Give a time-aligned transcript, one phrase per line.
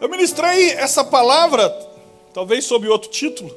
[0.00, 1.70] Eu ministrei essa palavra,
[2.32, 3.56] talvez sob outro título,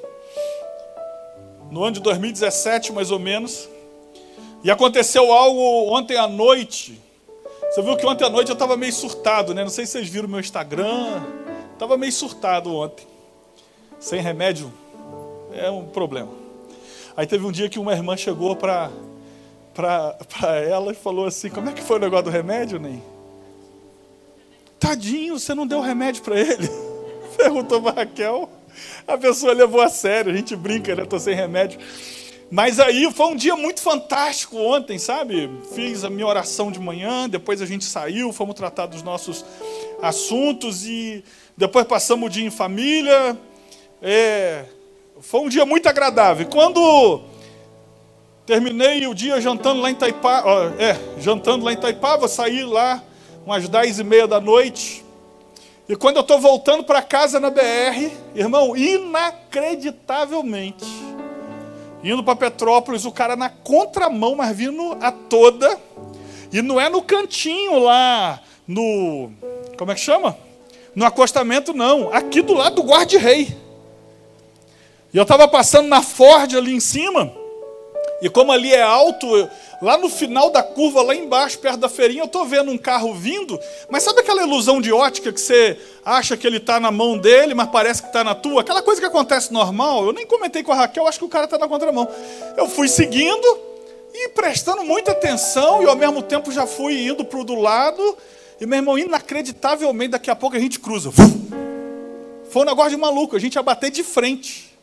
[1.71, 3.67] no ano de 2017, mais ou menos.
[4.63, 7.01] E aconteceu algo ontem à noite.
[7.69, 9.63] Você viu que ontem à noite eu estava meio surtado, né?
[9.63, 11.21] Não sei se vocês viram meu Instagram.
[11.73, 13.05] Estava meio surtado ontem.
[13.99, 14.71] Sem remédio
[15.53, 16.31] é um problema.
[17.15, 18.91] Aí teve um dia que uma irmã chegou para
[20.69, 23.01] ela e falou assim: Como é que foi o negócio do remédio, Ney?
[24.79, 26.69] Tadinho, você não deu remédio para ele?
[27.35, 28.49] Perguntou para Raquel.
[29.07, 31.03] A pessoa levou a sério, a gente brinca, né?
[31.03, 31.79] Estou sem remédio.
[32.49, 35.49] Mas aí foi um dia muito fantástico ontem, sabe?
[35.73, 39.43] Fiz a minha oração de manhã, depois a gente saiu, fomos tratar dos nossos
[40.01, 41.23] assuntos e
[41.57, 43.37] depois passamos o dia em família.
[44.01, 44.63] É,
[45.19, 46.47] foi um dia muito agradável.
[46.47, 47.21] Quando
[48.45, 53.03] terminei o dia jantando lá em Itaipava, é, jantando lá em saí lá
[53.47, 55.05] umas dez e meia da noite.
[55.87, 60.83] E quando eu estou voltando para casa na BR, irmão, inacreditavelmente,
[62.03, 65.79] indo para Petrópolis, o cara na contramão, mas vindo a toda,
[66.51, 69.31] e não é no cantinho lá, no.
[69.77, 70.37] Como é que chama?
[70.93, 72.13] No acostamento, não.
[72.13, 73.55] Aqui do lado do guarda-rei.
[75.13, 77.31] E eu estava passando na Ford ali em cima,
[78.21, 79.27] e como ali é alto,
[79.81, 83.13] lá no final da curva, lá embaixo, perto da feirinha, eu estou vendo um carro
[83.13, 87.17] vindo, mas sabe aquela ilusão de ótica que você acha que ele está na mão
[87.17, 88.61] dele, mas parece que está na tua?
[88.61, 91.45] Aquela coisa que acontece normal, eu nem comentei com a Raquel, acho que o cara
[91.45, 92.07] está na contramão.
[92.55, 93.45] Eu fui seguindo
[94.13, 98.17] e prestando muita atenção, e ao mesmo tempo já fui indo para o do lado,
[98.59, 101.11] e meu irmão, inacreditavelmente, daqui a pouco a gente cruza.
[102.49, 104.75] Foi um negócio de maluco, a gente ia bater de frente.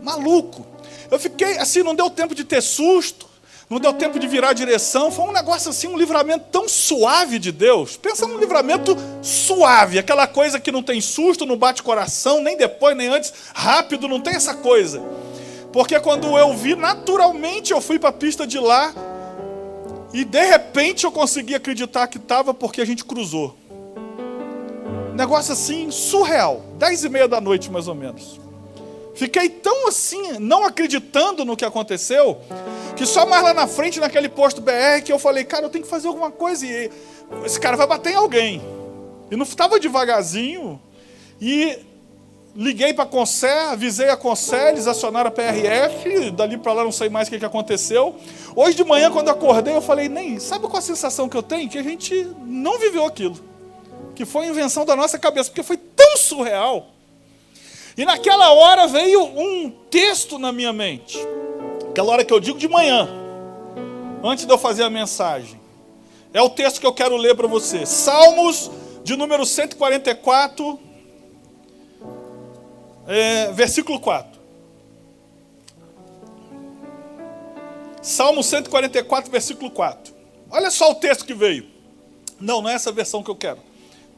[0.00, 0.66] Maluco.
[1.10, 3.26] Eu fiquei assim, não deu tempo de ter susto,
[3.68, 5.10] não deu tempo de virar direção.
[5.10, 7.96] Foi um negócio assim, um livramento tão suave de Deus.
[7.96, 12.96] Pensa num livramento suave, aquela coisa que não tem susto, não bate coração, nem depois,
[12.96, 15.02] nem antes, rápido, não tem essa coisa.
[15.72, 18.94] Porque quando eu vi, naturalmente eu fui para a pista de lá
[20.12, 23.56] e de repente eu consegui acreditar que estava porque a gente cruzou.
[25.14, 26.64] Negócio assim, surreal.
[26.78, 28.40] Dez e meia da noite, mais ou menos.
[29.18, 32.38] Fiquei tão assim, não acreditando no que aconteceu,
[32.94, 35.82] que só mais lá na frente, naquele posto BR, que eu falei, cara, eu tenho
[35.82, 36.64] que fazer alguma coisa.
[36.64, 36.88] E
[37.44, 38.62] esse cara vai bater em alguém.
[39.28, 40.80] E não estava devagarzinho.
[41.40, 41.80] E
[42.54, 46.92] liguei para a Concer, avisei a Concer, eles acionaram a PRF, dali para lá não
[46.92, 48.14] sei mais o que, que aconteceu.
[48.54, 51.42] Hoje de manhã, quando eu acordei, eu falei, nem, sabe qual a sensação que eu
[51.42, 51.68] tenho?
[51.68, 52.14] Que a gente
[52.46, 53.36] não viveu aquilo.
[54.14, 56.97] Que foi invenção da nossa cabeça, porque foi tão surreal
[57.98, 61.18] e naquela hora veio um texto na minha mente.
[61.90, 63.08] Aquela hora que eu digo de manhã,
[64.22, 65.60] antes de eu fazer a mensagem.
[66.32, 67.84] É o texto que eu quero ler para você.
[67.84, 68.70] Salmos
[69.02, 70.78] de número 144,
[73.08, 74.38] é, versículo 4.
[78.00, 80.14] Salmo 144, versículo 4.
[80.52, 81.66] Olha só o texto que veio.
[82.38, 83.58] Não, não é essa versão que eu quero.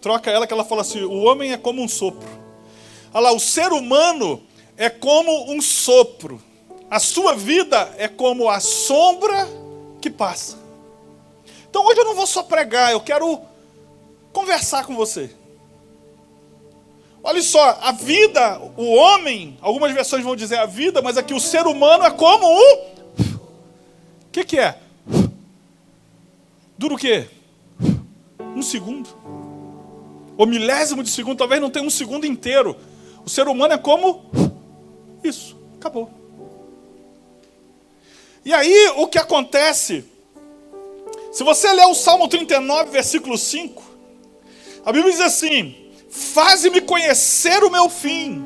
[0.03, 2.40] Troca ela que ela fala assim: o homem é como um sopro
[3.13, 4.43] Olha lá, o ser humano
[4.77, 6.41] é como um sopro.
[6.91, 9.49] A sua vida é como a sombra
[10.01, 10.59] que passa.
[11.69, 13.41] Então hoje eu não vou só pregar, eu quero
[14.33, 15.31] conversar com você.
[17.23, 21.41] Olha só, a vida, o homem, algumas versões vão dizer a vida, mas aqui o
[21.41, 22.75] ser humano é como um.
[24.27, 24.79] O que, que é?
[26.79, 27.29] Dura o quê?
[28.57, 29.11] Um segundo.
[30.39, 32.75] O milésimo de segundo, talvez não tenha um segundo inteiro.
[33.25, 34.31] O ser humano é como
[35.23, 36.11] isso, acabou.
[38.45, 40.05] E aí o que acontece?
[41.31, 43.83] Se você ler o Salmo 39, versículo 5,
[44.85, 48.43] a Bíblia diz assim: Faze-me conhecer o meu fim.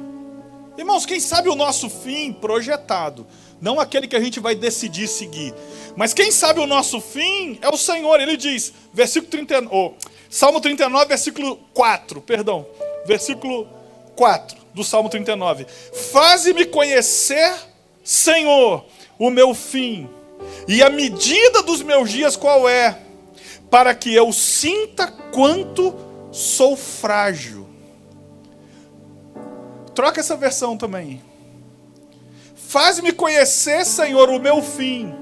[0.76, 3.26] Irmãos, quem sabe o nosso fim projetado,
[3.60, 5.54] não aquele que a gente vai decidir seguir,
[5.96, 8.20] mas quem sabe o nosso fim é o Senhor.
[8.20, 9.92] Ele diz, versículo 39, oh,
[10.28, 12.66] Salmo 39, versículo 4, perdão,
[13.06, 13.68] versículo
[14.16, 15.66] 4 do Salmo 39.
[16.12, 17.54] Faze-me conhecer,
[18.02, 18.84] Senhor,
[19.18, 20.08] o meu fim,
[20.66, 22.98] e a medida dos meus dias qual é,
[23.70, 25.94] para que eu sinta quanto
[26.32, 27.68] sou frágil.
[29.94, 31.22] Troca essa versão também.
[32.56, 35.14] Faz-me conhecer, Senhor, o meu fim,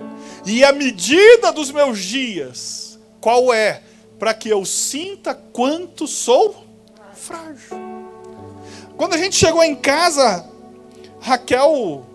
[0.46, 3.82] e a medida dos meus dias qual é,
[4.18, 6.66] para que eu sinta quanto sou
[7.14, 7.81] frágil.
[9.02, 10.48] Quando a gente chegou em casa,
[11.20, 12.06] Raquel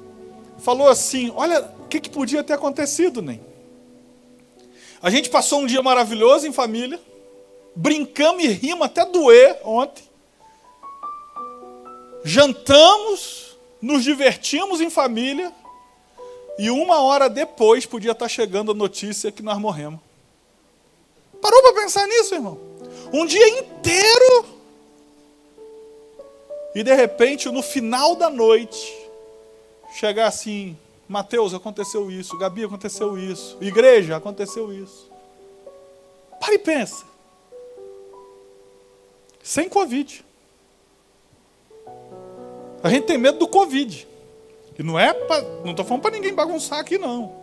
[0.59, 3.41] falou assim: Olha, o que, que podia ter acontecido, nem?
[5.01, 6.97] A gente passou um dia maravilhoso em família,
[7.75, 10.01] brincamos e rimos até doer ontem.
[12.23, 15.51] jantamos, nos divertimos em família,
[16.57, 19.99] e uma hora depois podia estar chegando a notícia que nós morremos.
[21.41, 22.57] Parou para pensar nisso, irmão?
[23.11, 24.56] Um dia inteiro.
[26.77, 28.95] E de repente, no final da noite,
[29.95, 30.77] chegar assim:
[31.09, 32.37] Mateus, aconteceu isso.
[32.37, 33.57] Gabi, aconteceu isso.
[33.59, 35.09] Igreja, aconteceu isso.
[36.39, 37.03] Para e pensa.
[39.41, 40.23] Sem Covid.
[42.83, 44.07] A gente tem medo do Covid.
[44.77, 47.33] E não é pra, não estou falando para ninguém bagunçar aqui, não.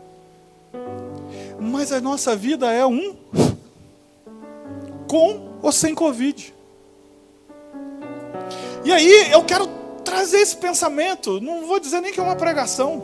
[1.59, 3.17] Mas a nossa vida é um
[5.09, 6.55] com ou sem Covid.
[8.85, 9.67] E aí eu quero
[10.05, 13.03] trazer esse pensamento, não vou dizer nem que é uma pregação.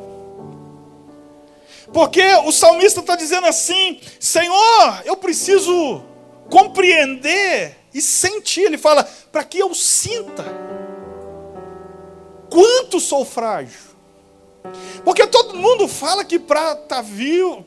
[1.92, 6.02] Porque o salmista está dizendo assim: Senhor, eu preciso
[6.48, 8.62] compreender e sentir.
[8.62, 10.44] Ele fala, para que eu sinta
[12.50, 13.90] quanto sou frágil.
[15.04, 17.02] Porque todo mundo fala que para tá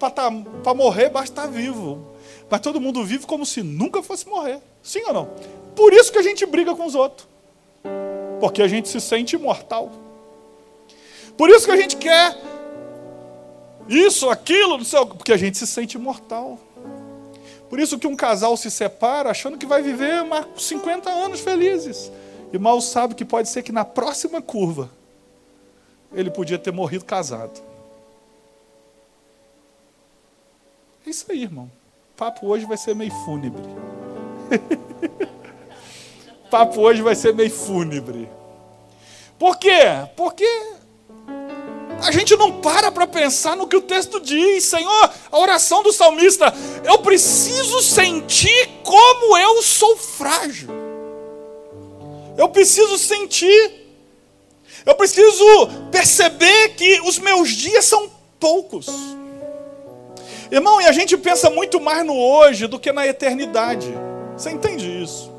[0.09, 2.13] tá, morrer basta estar tá vivo.
[2.49, 4.59] Mas todo mundo vive como se nunca fosse morrer.
[4.83, 5.25] Sim ou não?
[5.75, 7.32] Por isso que a gente briga com os outros.
[8.43, 9.89] Porque a gente se sente imortal.
[11.37, 12.37] Por isso que a gente quer
[13.87, 16.59] isso, aquilo, não sei, porque a gente se sente imortal.
[17.69, 22.11] Por isso que um casal se separa achando que vai viver mais 50 anos felizes.
[22.51, 24.89] E mal sabe que pode ser que na próxima curva
[26.11, 27.61] ele podia ter morrido casado.
[31.07, 31.71] É isso aí, irmão.
[32.13, 33.63] O papo hoje vai ser meio fúnebre.
[36.53, 38.29] papo hoje vai ser meio fúnebre.
[39.39, 39.81] Por quê?
[40.15, 40.47] Porque
[41.99, 44.63] a gente não para para pensar no que o texto diz.
[44.65, 46.53] Senhor, a oração do salmista,
[46.83, 50.69] eu preciso sentir como eu sou frágil.
[52.37, 53.81] Eu preciso sentir
[54.85, 55.45] eu preciso
[55.91, 58.87] perceber que os meus dias são poucos.
[60.51, 63.91] Irmão, e a gente pensa muito mais no hoje do que na eternidade.
[64.37, 65.32] Você entende isso?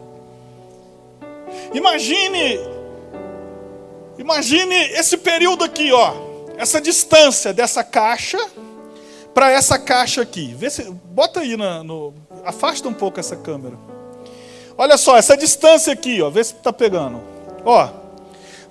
[1.75, 2.61] Imagine,
[4.17, 6.15] imagine esse período aqui, ó,
[6.57, 8.39] essa distância dessa caixa
[9.35, 10.55] para essa caixa aqui.
[10.57, 13.77] Vê se, bota aí na, no, afasta um pouco essa câmera.
[14.79, 17.21] Olha só, essa distância aqui, ó, vê se está pegando.
[17.65, 17.89] Ó,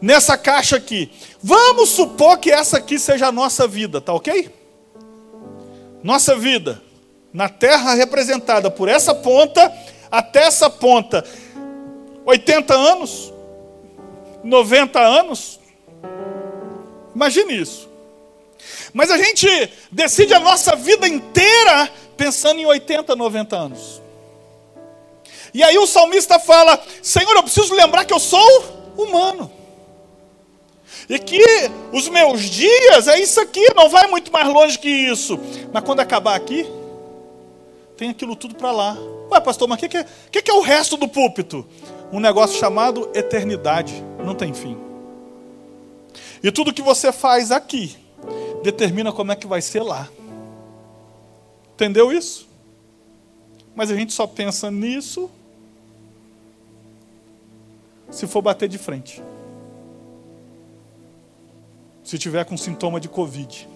[0.01, 1.11] nessa caixa aqui.
[1.41, 4.49] Vamos supor que essa aqui seja a nossa vida, tá ok?
[6.01, 6.81] Nossa vida
[7.33, 9.73] na terra representada por essa ponta
[10.09, 11.25] até essa ponta.
[12.25, 13.33] 80 anos?
[14.43, 15.59] 90 anos?
[17.15, 17.89] Imagine isso.
[18.93, 19.47] Mas a gente
[19.91, 24.01] decide a nossa vida inteira pensando em 80, 90 anos.
[25.53, 29.51] E aí o salmista fala: Senhor, eu preciso lembrar que eu sou humano.
[31.09, 31.43] E que
[31.91, 35.37] os meus dias é isso aqui, não vai muito mais longe que isso.
[35.71, 36.65] Mas quando acabar aqui,
[37.97, 38.97] tem aquilo tudo para lá.
[39.31, 41.67] Ué, pastor, mas o que, que, é, que, que é o resto do púlpito?
[42.13, 44.01] Um negócio chamado eternidade.
[44.23, 44.77] Não tem fim.
[46.41, 47.97] E tudo que você faz aqui
[48.63, 50.07] determina como é que vai ser lá.
[51.73, 52.47] Entendeu isso?
[53.75, 55.29] Mas a gente só pensa nisso
[58.09, 59.21] se for bater de frente
[62.03, 63.67] se tiver com sintoma de Covid,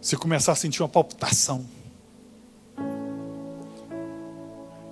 [0.00, 1.64] se começar a sentir uma palpitação.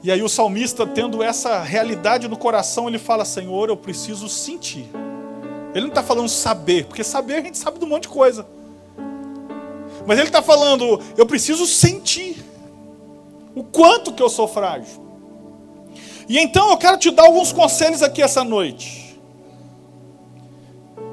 [0.02, 4.88] E aí o salmista, tendo essa realidade no coração, ele fala: Senhor, eu preciso sentir.
[5.74, 8.46] Ele não está falando saber, porque saber a gente sabe de um monte de coisa.
[10.06, 12.44] Mas ele está falando: eu preciso sentir
[13.54, 15.06] o quanto que eu sou frágil.
[16.28, 19.08] E então eu quero te dar alguns conselhos aqui essa noite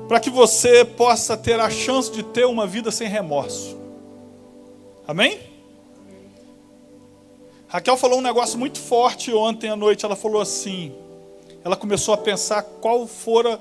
[0.07, 3.77] para que você possa ter a chance de ter uma vida sem remorso.
[5.07, 5.54] Amém?
[7.75, 10.05] Raquel falou um negócio muito forte ontem à noite.
[10.05, 10.95] Ela falou assim:
[11.61, 13.59] ela começou a pensar qual fora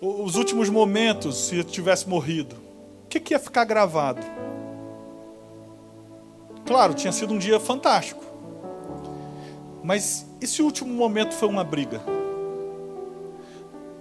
[0.00, 2.56] os últimos momentos se eu tivesse morrido.
[3.04, 4.22] O que, que ia ficar gravado?
[6.64, 8.24] Claro, tinha sido um dia fantástico.
[9.84, 12.00] Mas e se o último momento foi uma briga?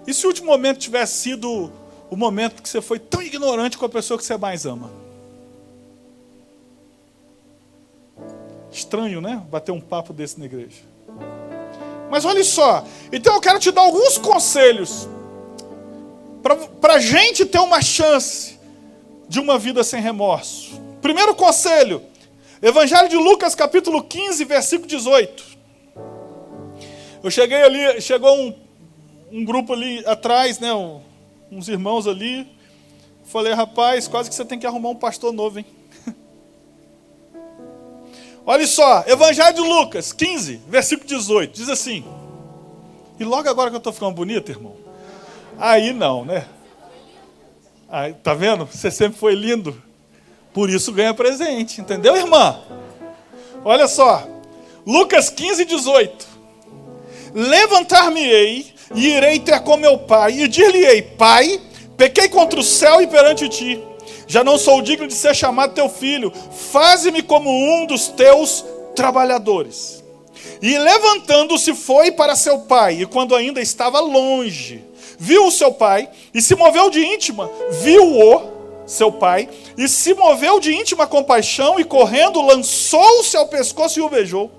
[0.07, 1.69] E se o último momento tivesse sido
[2.09, 4.98] o momento que você foi tão ignorante com a pessoa que você mais ama?
[8.79, 9.41] Estranho, né?
[9.49, 10.81] Bater um papo desse na igreja.
[12.09, 15.07] Mas olha só, então eu quero te dar alguns conselhos
[16.81, 18.57] para a gente ter uma chance
[19.27, 20.81] de uma vida sem remorso.
[21.01, 22.01] Primeiro conselho,
[22.61, 25.43] Evangelho de Lucas, capítulo 15, versículo 18.
[27.21, 28.69] Eu cheguei ali, chegou um
[29.31, 30.69] um grupo ali atrás, né?
[31.51, 32.47] Uns irmãos ali.
[33.23, 35.65] Falei, rapaz, quase que você tem que arrumar um pastor novo, hein?
[38.51, 42.03] Olha só, Evangelho de Lucas 15, versículo 18, diz assim.
[43.19, 44.75] E logo agora que eu estou ficando bonito, irmão.
[45.59, 46.47] Aí não, né?
[47.87, 48.65] Aí, tá vendo?
[48.65, 49.79] Você sempre foi lindo.
[50.51, 52.59] Por isso ganha presente, entendeu, irmã?
[53.63, 54.27] Olha só.
[54.83, 56.27] Lucas 15, 18.
[57.35, 61.61] Levantar-me-ei e irei ter com meu pai, e dir-lhe-ei: Pai,
[61.95, 63.79] pequei contra o céu e perante ti.
[64.29, 66.31] Já não sou digno de ser chamado teu filho.
[66.71, 68.63] Faze-me como um dos teus
[68.95, 70.03] trabalhadores.
[70.61, 74.83] E levantando-se foi para seu pai, e quando ainda estava longe,
[75.17, 77.49] viu o seu pai e se moveu de íntima,
[77.81, 84.01] viu-o, seu pai, e se moveu de íntima compaixão e correndo lançou-se ao pescoço e
[84.01, 84.51] o beijou.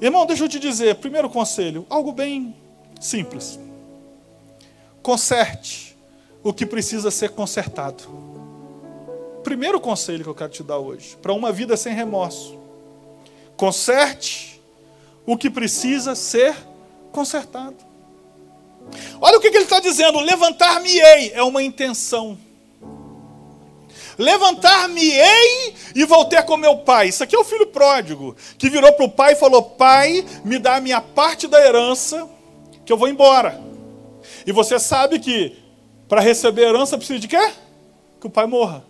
[0.00, 2.54] Irmão, deixa eu te dizer, primeiro conselho, algo bem
[3.00, 3.60] simples.
[5.02, 5.85] Conserte
[6.46, 8.04] o que precisa ser consertado.
[9.42, 12.56] Primeiro conselho que eu quero te dar hoje, para uma vida sem remorso.
[13.56, 14.60] Conserte
[15.26, 16.54] o que precisa ser
[17.10, 17.74] consertado.
[19.20, 22.38] Olha o que, ele está dizendo: levantar-me-ei é uma intenção.
[24.16, 27.08] Levantar-me-ei e voltei com meu pai.
[27.08, 30.60] Isso aqui é o filho pródigo, que virou para o pai e falou: Pai, me
[30.60, 32.28] dá a minha parte da herança,
[32.84, 33.60] que eu vou embora.
[34.46, 35.65] E você sabe que
[36.08, 37.52] para receber herança precisa de quê?
[38.20, 38.84] Que o pai morra.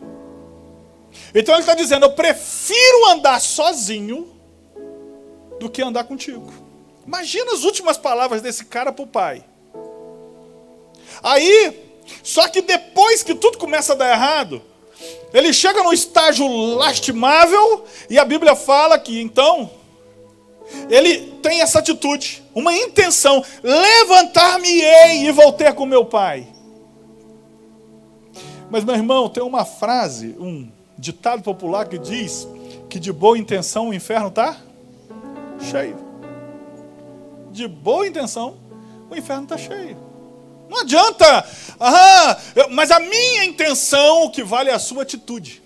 [1.35, 4.28] Então ele está dizendo: Eu prefiro andar sozinho
[5.58, 6.52] do que andar contigo.
[7.06, 9.44] Imagina as últimas palavras desse cara para o pai.
[11.23, 11.85] Aí,
[12.23, 14.62] só que depois que tudo começa a dar errado,
[15.32, 16.46] ele chega no estágio
[16.76, 19.70] lastimável e a Bíblia fala que então
[20.90, 26.55] ele tem essa atitude, uma intenção: levantar-me-ei e voltar com meu pai.
[28.70, 30.68] Mas, meu irmão, tem uma frase, um
[30.99, 32.49] ditado popular que diz
[32.88, 34.56] que de boa intenção o inferno está
[35.70, 35.96] cheio.
[37.52, 38.56] De boa intenção
[39.11, 39.96] o inferno está cheio.
[40.68, 41.46] Não adianta,
[41.78, 42.37] ah,
[42.70, 45.62] mas a minha intenção, o que vale é a sua atitude.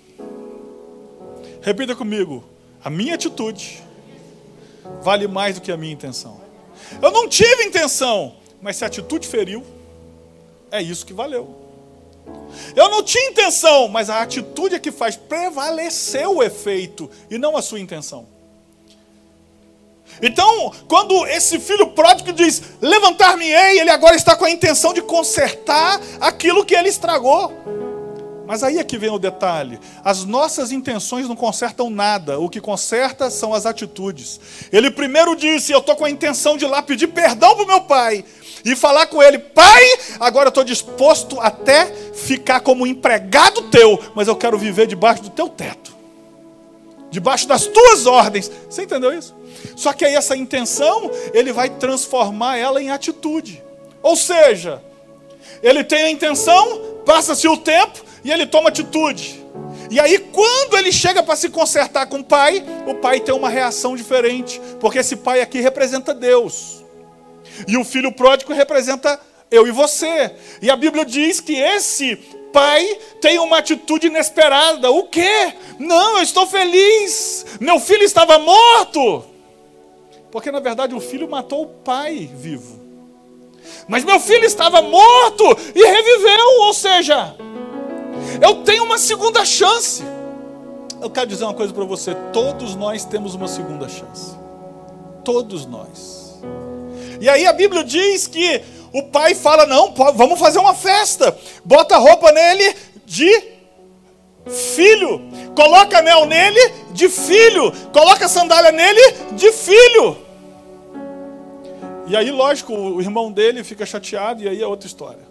[1.63, 2.45] Repita comigo:
[2.85, 3.83] a minha atitude
[5.03, 6.41] vale mais do que a minha intenção.
[7.01, 9.65] Eu não tive intenção, mas se a atitude feriu,
[10.71, 11.60] é isso que valeu.
[12.75, 17.57] Eu não tinha intenção, mas a atitude é que faz prevalecer o efeito e não
[17.57, 18.27] a sua intenção.
[20.23, 26.01] Então, quando esse filho pródigo diz: Levantar-me-ei, ele agora está com a intenção de consertar
[26.21, 27.53] aquilo que ele estragou.
[28.47, 32.61] Mas aí é que vem o detalhe: as nossas intenções não consertam nada, o que
[32.61, 34.41] conserta são as atitudes.
[34.73, 37.69] Ele primeiro disse: Eu estou com a intenção de ir lá pedir perdão para o
[37.69, 38.25] meu pai
[38.65, 39.83] e falar com ele: Pai,
[40.19, 45.31] agora eu estou disposto até ficar como empregado teu, mas eu quero viver debaixo do
[45.31, 45.95] teu teto,
[47.11, 48.51] debaixo das tuas ordens.
[48.69, 49.35] Você entendeu isso?
[49.77, 53.63] Só que aí essa intenção, ele vai transformar ela em atitude.
[54.03, 54.83] Ou seja,
[55.63, 59.41] ele tem a intenção, passa-se o tempo e ele toma atitude.
[59.91, 63.49] E aí, quando ele chega para se consertar com o pai, o pai tem uma
[63.49, 66.80] reação diferente, porque esse pai aqui representa Deus,
[67.67, 70.35] e o filho pródigo representa eu e você.
[70.63, 72.17] E a Bíblia diz que esse
[72.53, 72.87] pai
[73.21, 74.91] tem uma atitude inesperada.
[74.91, 75.55] O quê?
[75.79, 77.47] Não, eu estou feliz.
[77.61, 79.25] Meu filho estava morto.
[80.31, 82.79] Porque na verdade o filho matou o pai vivo.
[83.89, 87.35] Mas meu filho estava morto e reviveu, ou seja,
[88.41, 90.03] eu tenho uma segunda chance.
[91.01, 94.37] Eu quero dizer uma coisa para você: todos nós temos uma segunda chance.
[95.25, 96.20] Todos nós.
[97.21, 98.63] E aí a Bíblia diz que
[98.93, 101.37] o pai fala: não, vamos fazer uma festa.
[101.65, 102.75] Bota roupa nele
[103.05, 103.31] de
[104.47, 105.21] filho.
[105.55, 107.71] Coloca anel nele de filho.
[107.93, 110.17] Coloca sandália nele de filho.
[112.07, 115.29] E aí, lógico, o irmão dele fica chateado e aí é outra história.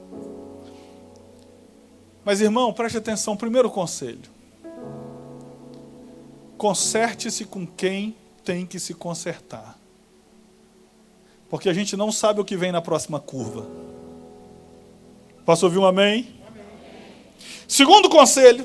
[2.23, 3.35] Mas, irmão, preste atenção.
[3.35, 4.29] Primeiro conselho:
[6.57, 8.15] conserte-se com quem
[8.45, 9.78] tem que se consertar.
[11.49, 13.65] Porque a gente não sabe o que vem na próxima curva.
[15.45, 16.27] Posso ouvir um amém?
[16.47, 16.63] amém.
[17.67, 18.63] Segundo conselho.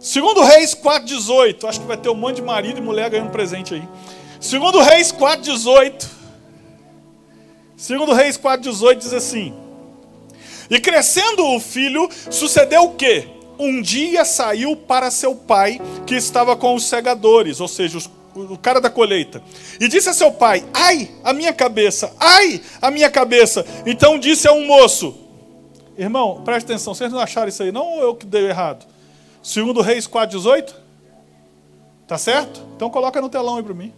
[0.00, 1.68] Segundo Reis 4,18.
[1.68, 3.86] Acho que vai ter um monte de marido e mulher ganhando presente aí.
[4.40, 6.08] Segundo Reis 4,18.
[7.76, 9.54] Segundo Reis 4,18 diz assim.
[10.70, 13.28] E crescendo o filho, sucedeu o quê?
[13.58, 18.56] Um dia saiu para seu pai, que estava com os segadores, ou seja, os o
[18.58, 19.42] cara da colheita.
[19.80, 23.64] E disse a seu pai: Ai, a minha cabeça, ai, a minha cabeça.
[23.86, 25.16] Então disse a um moço:
[25.96, 28.86] Irmão, preste atenção, vocês não acharam isso aí, não ou eu que dei errado?
[29.42, 30.74] Segundo Reis 4,18?
[32.06, 32.60] Tá certo?
[32.76, 33.92] Então coloca no telão aí para mim.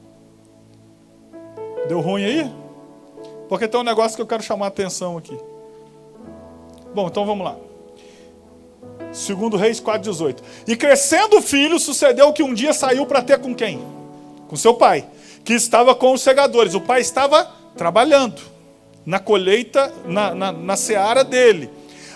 [1.88, 2.52] Deu ruim aí?
[3.48, 5.38] Porque tem um negócio que eu quero chamar a atenção aqui.
[6.94, 7.56] Bom, então vamos lá.
[9.12, 10.38] Segundo Reis 4,18.
[10.66, 14.01] E crescendo o filho, sucedeu que um dia saiu para ter com quem?
[14.52, 15.06] Com seu pai,
[15.46, 16.74] que estava com os segadores.
[16.74, 18.38] O pai estava trabalhando
[19.06, 21.70] na colheita, na, na, na seara dele.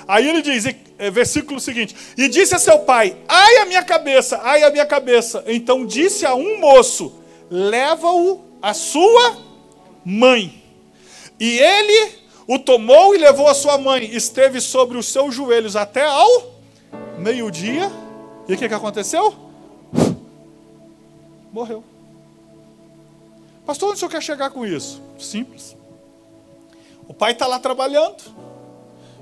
[0.06, 0.66] Aí ele diz,
[0.98, 4.84] é, versículo seguinte: E disse a seu pai: Ai a minha cabeça, ai a minha
[4.84, 5.42] cabeça.
[5.46, 7.10] Então disse a um moço:
[7.50, 9.38] Leva-o à sua
[10.04, 10.62] mãe.
[11.40, 14.14] E ele o tomou e levou a sua mãe.
[14.14, 16.52] Esteve sobre os seus joelhos até ao
[17.16, 17.90] meio-dia.
[18.46, 19.34] E o que, que aconteceu?
[21.50, 21.95] Morreu.
[23.66, 25.02] Pastor, onde o senhor quer chegar com isso?
[25.18, 25.76] Simples.
[27.08, 28.22] O pai está lá trabalhando.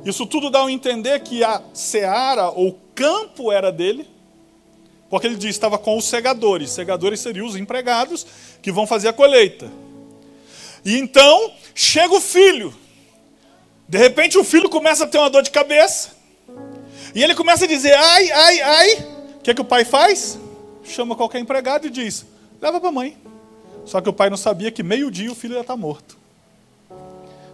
[0.05, 4.07] Isso tudo dá a entender que a seara ou campo era dele.
[5.09, 6.71] Porque ele diz estava com os segadores.
[6.71, 8.27] Segadores seriam os empregados
[8.61, 9.71] que vão fazer a colheita.
[10.85, 12.75] E então chega o filho.
[13.89, 16.11] De repente o filho começa a ter uma dor de cabeça.
[17.15, 18.95] E ele começa a dizer: ai, ai, ai.
[19.37, 20.39] O que, é que o pai faz?
[20.83, 22.27] Chama qualquer empregado e diz:
[22.61, 23.17] leva para a mãe.
[23.85, 26.17] Só que o pai não sabia que meio-dia o filho ia estar morto.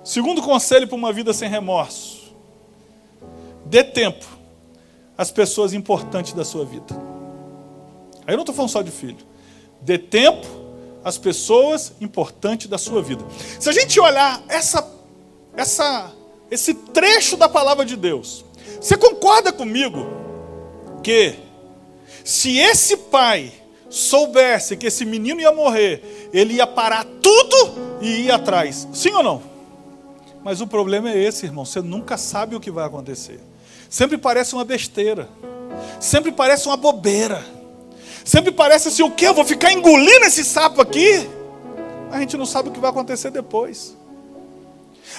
[0.04, 2.34] Segundo conselho para uma vida sem remorso:
[3.66, 4.26] dê tempo
[5.16, 6.94] às pessoas importantes da sua vida.
[8.26, 9.18] Aí eu não estou falando só de filho.
[9.80, 10.46] Dê tempo
[11.02, 13.24] às pessoas importantes da sua vida.
[13.58, 14.86] Se a gente olhar essa,
[15.56, 16.12] essa,
[16.50, 18.44] esse trecho da palavra de Deus,
[18.80, 20.06] você concorda comigo
[21.02, 21.34] que
[22.24, 23.52] se esse pai
[23.90, 28.88] soubesse que esse menino ia morrer, ele ia parar tudo e ir atrás?
[28.92, 29.42] Sim ou não?
[30.42, 31.64] Mas o problema é esse, irmão.
[31.64, 33.40] Você nunca sabe o que vai acontecer.
[33.88, 35.28] Sempre parece uma besteira.
[35.98, 37.44] Sempre parece uma bobeira.
[38.24, 39.26] Sempre parece assim: o que?
[39.26, 41.28] Eu vou ficar engolindo esse sapo aqui?
[42.10, 43.96] A gente não sabe o que vai acontecer depois.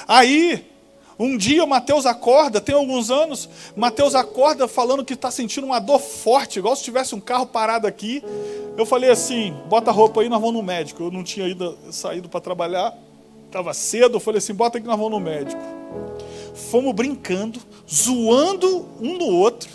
[0.08, 0.71] Aí,
[1.24, 6.00] um dia Mateus acorda, tem alguns anos, Mateus acorda falando que está sentindo uma dor
[6.00, 8.24] forte, igual se tivesse um carro parado aqui.
[8.76, 11.04] Eu falei assim: bota a roupa aí, nós vamos no médico.
[11.04, 12.98] Eu não tinha ido, saído para trabalhar,
[13.46, 14.16] estava cedo.
[14.16, 15.62] Eu falei assim: bota aí que nós vamos no médico.
[16.56, 19.70] Fomos brincando, zoando um no outro,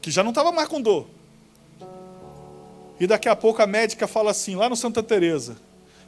[0.00, 1.06] que já não estava mais com dor.
[3.00, 5.56] E daqui a pouco a médica fala assim, lá no Santa Teresa,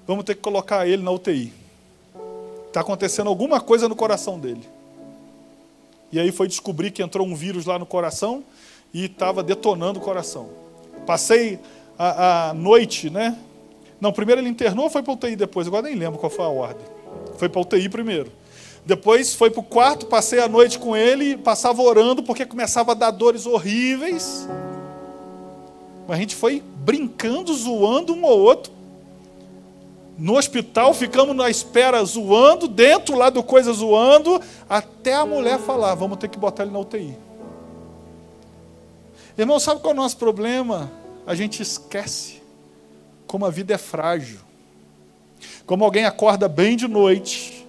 [0.07, 1.60] vamos ter que colocar ele na UTI.
[2.71, 4.63] Está acontecendo alguma coisa no coração dele.
[6.13, 8.45] E aí foi descobrir que entrou um vírus lá no coração
[8.95, 10.49] e estava detonando o coração.
[11.05, 11.59] Passei
[11.99, 13.37] a, a, noite, né?
[14.01, 15.67] Não, primeiro ele internou ou foi para UTI depois?
[15.67, 16.87] Agora nem lembro qual foi a ordem.
[17.39, 18.31] Foi para UTI primeiro.
[18.87, 22.95] Depois foi para o quarto, passei a noite com ele, passava orando porque começava a
[22.95, 24.49] dar dores horríveis.
[26.07, 28.73] Mas a gente foi brincando, zoando um ao outro,
[30.21, 35.95] no hospital, ficamos na espera zoando, dentro lá do coisa zoando, até a mulher falar:
[35.95, 37.17] vamos ter que botar ele na UTI.
[39.39, 40.93] Irmão, sabe qual é o nosso problema?
[41.27, 42.43] A gente esquece
[43.27, 44.41] como a vida é frágil.
[45.65, 47.67] Como alguém acorda bem de noite,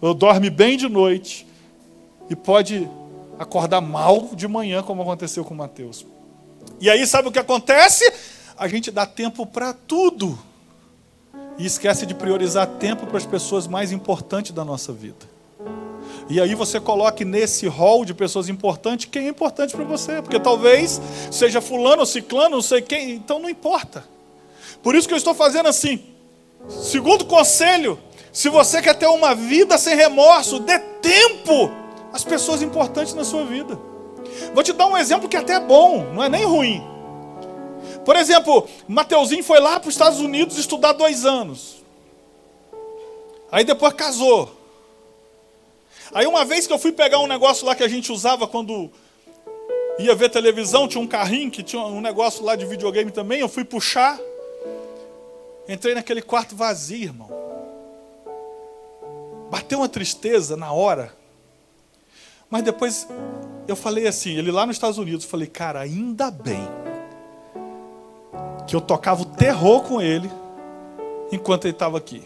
[0.00, 1.44] ou dorme bem de noite,
[2.30, 2.88] e pode
[3.36, 6.06] acordar mal de manhã, como aconteceu com Mateus.
[6.80, 8.12] E aí, sabe o que acontece?
[8.56, 10.38] A gente dá tempo para tudo
[11.58, 15.26] e esquece de priorizar tempo para as pessoas mais importantes da nossa vida.
[16.30, 20.38] E aí você coloque nesse rol de pessoas importantes quem é importante para você, porque
[20.38, 24.04] talvez seja fulano ciclano, não sei quem, então não importa.
[24.82, 26.00] Por isso que eu estou fazendo assim.
[26.68, 27.98] Segundo conselho,
[28.32, 31.70] se você quer ter uma vida sem remorso, dê tempo
[32.12, 33.78] às pessoas importantes na sua vida.
[34.52, 36.82] Vou te dar um exemplo que até é bom, não é nem ruim.
[38.08, 41.84] Por exemplo, Mateuzinho foi lá para os Estados Unidos estudar dois anos.
[43.52, 44.50] Aí depois casou.
[46.14, 48.90] Aí uma vez que eu fui pegar um negócio lá que a gente usava quando
[49.98, 53.48] ia ver televisão, tinha um carrinho que tinha um negócio lá de videogame também, eu
[53.48, 54.18] fui puxar.
[55.68, 57.28] Entrei naquele quarto vazio, irmão.
[59.50, 61.14] Bateu uma tristeza na hora.
[62.48, 63.06] Mas depois
[63.68, 66.87] eu falei assim, ele lá nos Estados Unidos, falei, cara, ainda bem
[68.68, 70.30] que eu tocava o terror com ele
[71.32, 72.22] enquanto ele estava aqui.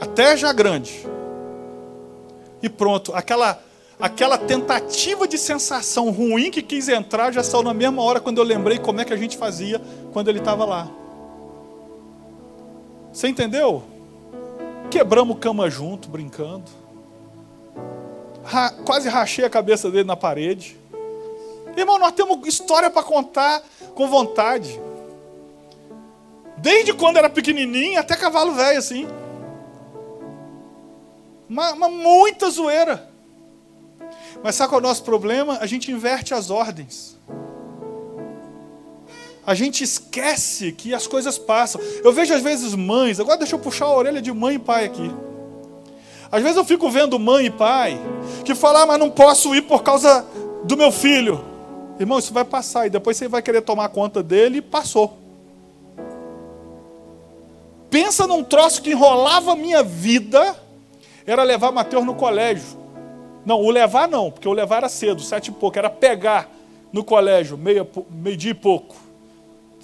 [0.00, 1.06] Até já grande.
[2.62, 3.62] E pronto, aquela
[4.00, 8.44] aquela tentativa de sensação ruim que quis entrar já saiu na mesma hora quando eu
[8.44, 9.80] lembrei como é que a gente fazia
[10.12, 10.88] quando ele estava lá.
[13.12, 13.82] Você entendeu?
[14.90, 16.64] Quebramos cama junto, brincando.
[18.42, 20.78] Ra quase rachei a cabeça dele na parede.
[21.76, 23.62] Irmão, nós temos história para contar
[23.94, 24.80] com vontade.
[26.58, 29.06] Desde quando era pequenininho até cavalo velho, assim.
[31.48, 33.08] Uma muita zoeira.
[34.42, 35.58] Mas sabe qual é o nosso problema?
[35.60, 37.16] A gente inverte as ordens.
[39.46, 41.80] A gente esquece que as coisas passam.
[42.02, 44.84] Eu vejo às vezes mães, agora deixa eu puxar a orelha de mãe e pai
[44.84, 45.10] aqui.
[46.30, 47.96] Às vezes eu fico vendo mãe e pai
[48.44, 50.26] que falam, ah, mas não posso ir por causa
[50.64, 51.44] do meu filho.
[51.98, 55.25] Irmão, isso vai passar e depois você vai querer tomar conta dele e passou.
[57.96, 60.54] Pensa num troço que enrolava a minha vida,
[61.26, 62.76] era levar Mateus no colégio.
[63.42, 66.46] Não, o levar não, porque o levar era cedo, sete e pouco, era pegar
[66.92, 68.94] no colégio, meio, meio dia e pouco.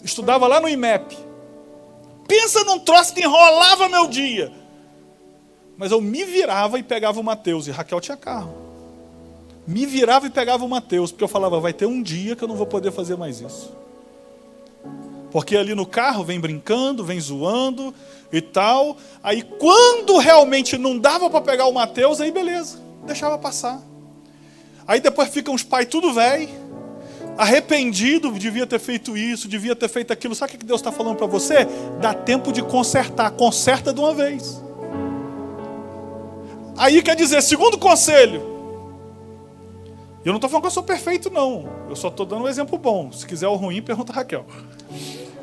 [0.04, 1.16] Estudava lá no IMEP.
[2.28, 4.52] Pensa num troço que enrolava meu dia.
[5.78, 8.52] Mas eu me virava e pegava o Mateus, e Raquel tinha carro.
[9.66, 12.48] Me virava e pegava o Mateus, porque eu falava, vai ter um dia que eu
[12.48, 13.74] não vou poder fazer mais isso.
[15.32, 17.94] Porque ali no carro vem brincando, vem zoando
[18.30, 18.96] e tal.
[19.22, 23.80] Aí quando realmente não dava para pegar o Mateus, aí beleza, deixava passar.
[24.86, 26.48] Aí depois ficam os pais tudo velho,
[27.38, 30.34] arrependido, devia ter feito isso, devia ter feito aquilo.
[30.34, 31.66] Sabe o que Deus está falando para você?
[32.00, 34.62] Dá tempo de consertar, conserta de uma vez.
[36.76, 38.42] Aí quer dizer, segundo conselho,
[40.24, 41.68] eu não estou falando que eu sou perfeito, não.
[41.88, 43.10] Eu só estou dando um exemplo bom.
[43.12, 44.46] Se quiser o ruim, pergunta a Raquel.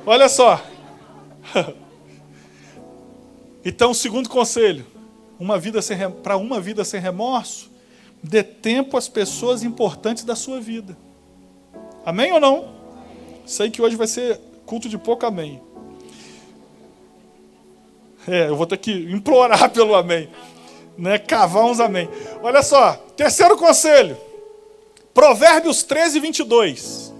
[0.06, 0.62] Olha só.
[3.64, 4.86] Então, segundo conselho,
[5.38, 5.80] uma vida
[6.24, 7.70] para uma vida sem remorso,
[8.24, 10.98] dê tempo às pessoas importantes da sua vida.
[12.06, 12.70] Amém ou não?
[13.46, 15.62] Sei que hoje vai ser culto de pouco amém.
[18.28, 20.30] É, eu vou ter que implorar pelo amém.
[20.98, 21.18] Né?
[21.18, 22.10] Cavar uns amém.
[22.42, 24.18] Olha só, terceiro conselho.
[25.14, 27.14] Provérbios 13, 22.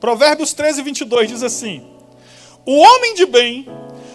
[0.00, 1.86] Provérbios 13, 22 diz assim:
[2.66, 3.66] O homem de bem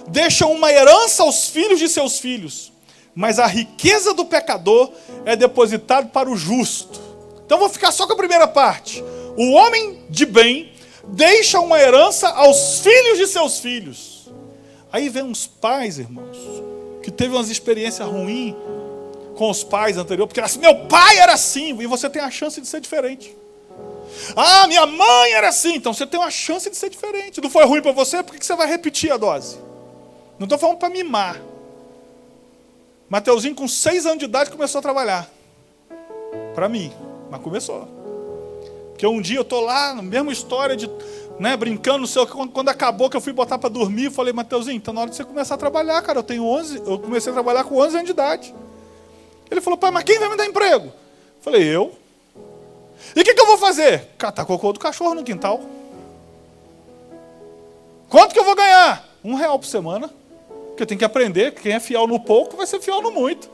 [0.08, 2.72] deixa uma herança aos filhos de seus filhos,
[3.14, 4.92] mas a riqueza do pecador
[5.26, 7.00] é depositada para o justo.
[7.46, 9.04] Então vou ficar só com a primeira parte.
[9.38, 10.72] O homem de bem
[11.08, 14.30] deixa uma herança aos filhos de seus filhos.
[14.92, 16.38] Aí vem uns pais, irmãos,
[17.04, 18.56] que teve umas experiências ruins
[19.36, 22.60] com os pais anteriores, porque assim, meu pai era assim, e você tem a chance
[22.62, 23.36] de ser diferente.
[24.36, 27.42] Ah, minha mãe era assim, então você tem uma chance de ser diferente.
[27.42, 29.58] Não foi ruim para você, por que você vai repetir a dose?
[30.38, 31.42] Não estou falando para mimar.
[33.10, 35.30] Mateuzinho, com seis anos de idade, começou a trabalhar.
[36.54, 36.92] Para mim,
[37.30, 37.88] mas começou.
[38.90, 40.90] Porque um dia eu estou lá, na mesma história de
[41.40, 44.78] né, brincando, no seu, quando acabou que eu fui botar para dormir, eu falei, Mateuzinho,
[44.78, 46.20] está na hora de você começar a trabalhar, cara.
[46.20, 48.56] Eu tenho 11, eu comecei a trabalhar com 11 anos de idade.
[49.52, 50.88] Ele falou, pai, mas quem vai me dar emprego?
[50.88, 50.94] Eu
[51.42, 51.94] falei, eu.
[53.14, 54.10] E o que, que, eu vou fazer?
[54.18, 55.62] Catar cocô do cachorro no quintal.
[58.10, 59.06] Quanto que eu vou ganhar?
[59.24, 60.10] Um real por semana.
[60.68, 63.12] Porque eu tenho que aprender que quem é fiel no pouco vai ser fiel no
[63.12, 63.50] muito.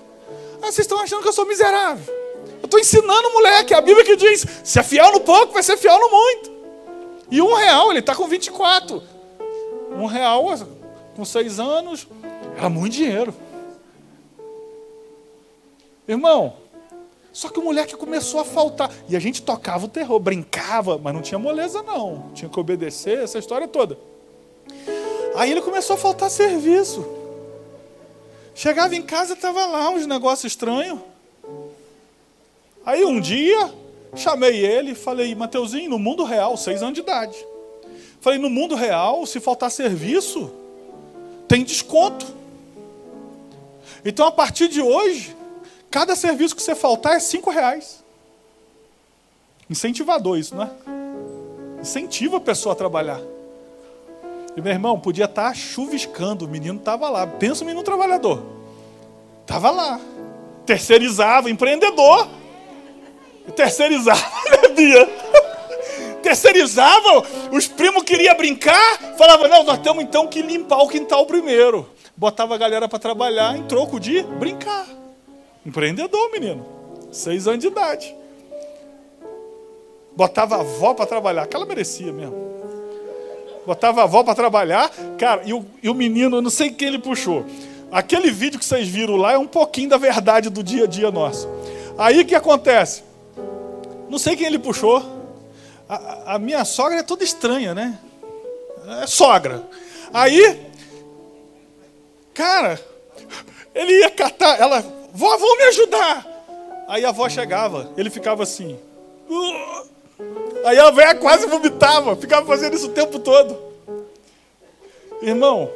[0.62, 2.14] Ah, vocês estão achando que eu sou miserável.
[2.62, 3.74] Eu estou ensinando o moleque.
[3.74, 6.52] A Bíblia que diz, se é fiel no pouco, vai ser fiel no muito.
[7.30, 9.02] E um real, ele está com 24.
[9.92, 10.46] Um real
[11.16, 12.08] com seis anos,
[12.58, 13.34] era muito dinheiro.
[16.08, 16.56] Irmão,
[17.34, 18.92] só que o moleque começou a faltar.
[19.08, 22.32] E a gente tocava o terror, brincava, mas não tinha moleza, não.
[22.34, 23.98] Tinha que obedecer, essa história toda.
[25.36, 27.06] Aí ele começou a faltar serviço.
[28.54, 31.00] Chegava em casa, estava lá uns negócios estranhos.
[32.86, 33.74] Aí um dia,
[34.16, 37.38] chamei ele e falei, Mateuzinho, no mundo real, seis anos de idade.
[38.20, 40.52] Falei, no mundo real, se faltar serviço,
[41.48, 42.28] tem desconto.
[44.04, 45.36] Então, a partir de hoje,
[45.92, 48.02] Cada serviço que você faltar é cinco reais.
[49.70, 50.70] Incentivador isso, não é?
[51.82, 53.20] Incentiva a pessoa a trabalhar.
[54.56, 57.28] E meu irmão, podia estar tá chuviscando, o menino estava lá.
[57.28, 58.42] Pensa o menino trabalhador.
[59.42, 60.00] Estava lá.
[60.66, 62.30] Terceirizava, empreendedor.
[63.54, 65.10] Terceirizava, né, Bia?
[66.22, 71.90] Terceirizava, os primos queriam brincar, falava, não, nós temos então que limpar o quintal primeiro.
[72.16, 75.01] Botava a galera para trabalhar em troco de brincar.
[75.66, 76.66] Empreendedor, menino.
[77.12, 78.16] Seis anos de idade.
[80.16, 81.44] Botava a avó para trabalhar.
[81.44, 82.36] Aquela merecia mesmo.
[83.66, 84.90] Botava a avó para trabalhar.
[85.18, 87.46] Cara, e o, e o menino, eu não sei quem ele puxou.
[87.92, 91.12] Aquele vídeo que vocês viram lá é um pouquinho da verdade do dia a dia
[91.12, 91.48] nosso.
[91.98, 93.04] Aí o que acontece?
[94.10, 95.04] Não sei quem ele puxou.
[95.88, 98.00] A, a minha sogra é toda estranha, né?
[99.02, 99.68] É sogra.
[100.14, 100.72] Aí
[102.34, 102.80] Cara,
[103.76, 106.28] ele ia catar, ela, vó, vão me ajudar.
[106.88, 108.78] Aí a avó chegava, ele ficava assim.
[110.66, 113.58] Aí a velha quase vomitava, ficava fazendo isso o tempo todo.
[115.22, 115.72] Irmão,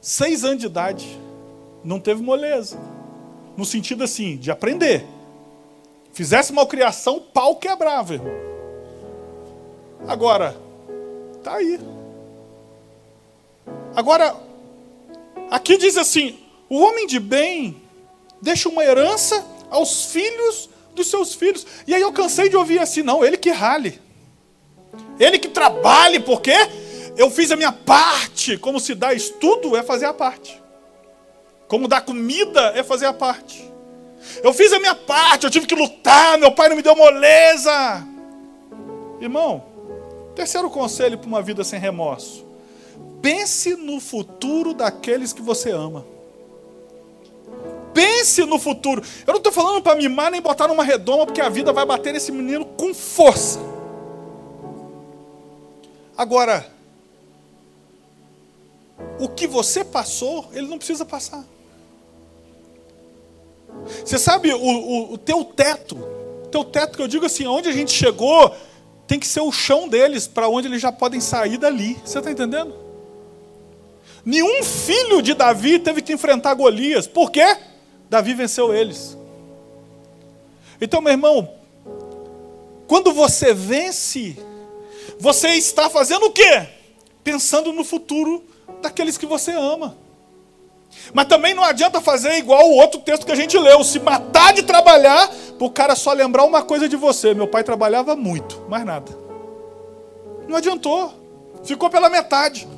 [0.00, 1.20] seis anos de idade,
[1.84, 2.78] não teve moleza.
[3.56, 5.04] No sentido assim, de aprender.
[6.12, 8.32] Fizesse malcriação, pau quebrava, irmão.
[10.08, 10.56] Agora,
[11.42, 11.78] tá aí.
[13.94, 14.34] Agora,
[15.50, 16.41] aqui diz assim:
[16.72, 17.76] o homem de bem
[18.40, 21.66] deixa uma herança aos filhos dos seus filhos.
[21.86, 24.00] E aí eu cansei de ouvir assim: não, ele que rale.
[25.20, 26.54] Ele que trabalhe, porque
[27.14, 28.56] eu fiz a minha parte.
[28.56, 30.58] Como se dá estudo é fazer a parte.
[31.68, 33.70] Como dar comida é fazer a parte.
[34.42, 38.02] Eu fiz a minha parte, eu tive que lutar, meu pai não me deu moleza.
[39.20, 39.62] Irmão,
[40.34, 42.46] terceiro conselho para uma vida sem remorso.
[43.20, 46.12] Pense no futuro daqueles que você ama.
[47.92, 49.02] Pense no futuro.
[49.26, 52.12] Eu não estou falando para mimar nem botar numa redoma, porque a vida vai bater
[52.12, 53.58] nesse menino com força.
[56.16, 56.66] Agora,
[59.18, 61.44] o que você passou, ele não precisa passar.
[64.04, 65.96] Você sabe, o, o, o teu teto,
[66.50, 68.54] teu teto que eu digo assim, onde a gente chegou,
[69.06, 71.98] tem que ser o chão deles, para onde eles já podem sair dali.
[72.04, 72.74] Você está entendendo?
[74.24, 77.06] Nenhum filho de Davi teve que enfrentar Golias.
[77.06, 77.56] Por quê?
[78.12, 79.16] Davi venceu eles.
[80.78, 81.48] Então, meu irmão,
[82.86, 84.38] quando você vence,
[85.18, 86.68] você está fazendo o quê?
[87.24, 88.44] Pensando no futuro
[88.82, 89.96] daqueles que você ama.
[91.14, 94.52] Mas também não adianta fazer igual o outro texto que a gente leu, se matar
[94.52, 97.32] de trabalhar, para o cara só lembrar uma coisa de você.
[97.32, 99.10] Meu pai trabalhava muito, mais nada.
[100.46, 101.14] Não adiantou.
[101.64, 102.68] Ficou pela metade.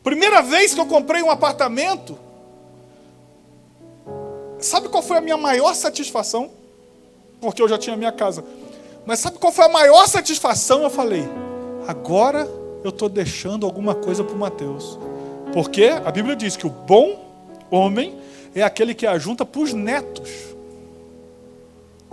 [0.00, 2.29] Primeira vez que eu comprei um apartamento,
[4.60, 6.50] sabe qual foi a minha maior satisfação?
[7.40, 8.44] Porque eu já tinha minha casa.
[9.06, 10.82] Mas sabe qual foi a maior satisfação?
[10.82, 11.26] Eu falei,
[11.86, 12.48] agora
[12.84, 14.98] eu estou deixando alguma coisa para o Mateus.
[15.52, 17.18] Porque a Bíblia diz que o bom
[17.70, 18.18] homem
[18.54, 20.30] é aquele que ajunta para os netos.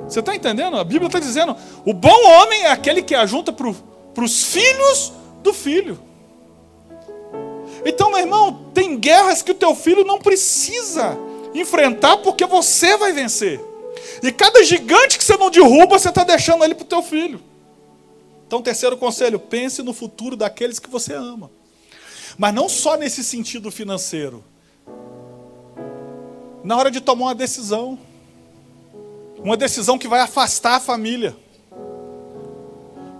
[0.07, 0.77] Você está entendendo?
[0.77, 1.55] A Bíblia está dizendo:
[1.85, 5.99] o bom homem é aquele que ajunta para os filhos do filho.
[7.85, 11.17] Então, meu irmão, tem guerras que o teu filho não precisa
[11.59, 13.59] enfrentar porque você vai vencer.
[14.21, 17.41] E cada gigante que você não derruba, você está deixando ele para o teu filho.
[18.45, 21.51] Então, terceiro conselho: pense no futuro daqueles que você ama.
[22.37, 24.43] Mas não só nesse sentido financeiro.
[26.63, 27.97] Na hora de tomar uma decisão.
[29.37, 31.35] Uma decisão que vai afastar a família.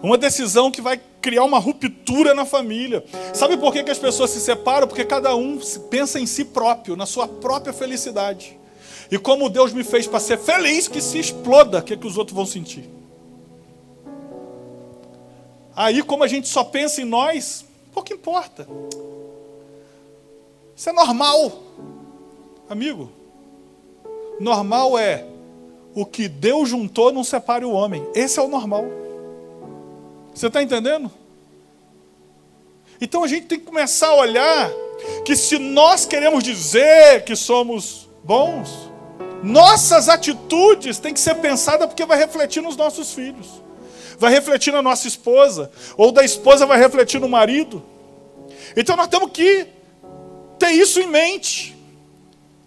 [0.02, 3.04] Uma decisão que vai criar uma ruptura na família.
[3.34, 4.88] Sabe por que, que as pessoas se separam?
[4.88, 8.58] Porque cada um pensa em si próprio, na sua própria felicidade.
[9.12, 12.18] E como Deus me fez para ser feliz, que se exploda, o que, que os
[12.18, 12.90] outros vão sentir?
[15.76, 18.68] Aí, como a gente só pensa em nós, pouco importa.
[20.76, 21.64] Isso é normal.
[22.70, 23.12] Amigo,
[24.40, 25.26] normal é
[25.96, 28.06] o que Deus juntou não separe o homem.
[28.14, 28.86] Esse é o normal.
[30.38, 31.10] Você está entendendo?
[33.02, 34.70] Então a gente tem que começar a olhar
[35.26, 38.92] que se nós queremos dizer que somos bons,
[39.42, 43.48] nossas atitudes têm que ser pensadas porque vai refletir nos nossos filhos,
[44.20, 47.84] vai refletir na nossa esposa, ou da esposa vai refletir no marido.
[48.76, 49.66] Então nós temos que
[50.60, 51.76] ter isso em mente.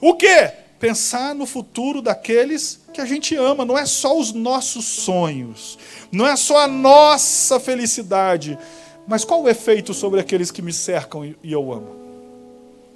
[0.01, 0.53] O que?
[0.81, 5.79] Pensar no futuro daqueles que a gente ama, não é só os nossos sonhos,
[6.11, 8.59] não é só a nossa felicidade,
[9.07, 11.95] mas qual o efeito sobre aqueles que me cercam e eu amo?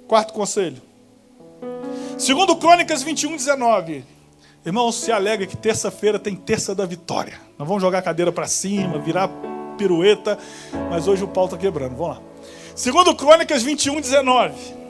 [0.07, 0.81] Quarto conselho.
[2.17, 4.03] Segundo Crônicas 21, 19.
[4.65, 7.39] Irmãos, se alega que terça-feira tem terça da vitória.
[7.55, 9.29] Nós vamos jogar a cadeira para cima, virar
[9.77, 10.39] pirueta,
[10.89, 11.95] mas hoje o pau está quebrando.
[11.95, 12.21] Vamos lá.
[12.75, 14.84] Segundo Crônicas 21, 19.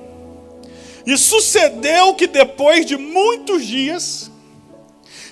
[1.05, 4.31] E sucedeu que depois de muitos dias,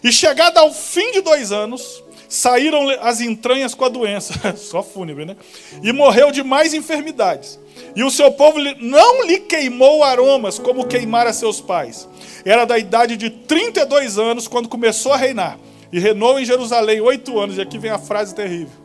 [0.04, 5.26] e chegado ao fim de dois anos, saíram as entranhas com a doença, só fúnebre,
[5.26, 5.38] né?
[5.82, 7.60] E morreu de mais enfermidades.
[7.96, 12.08] E o seu povo não lhe queimou aromas como queimara seus pais.
[12.44, 15.60] Era da idade de 32 anos quando começou a reinar.
[15.92, 17.58] E reinou em Jerusalém oito anos.
[17.58, 18.84] E aqui vem a frase terrível.